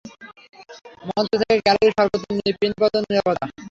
[1.09, 3.45] মঞ্চ থেকে গ্যালারী-সর্বত্র পিনপতন নীরবতা।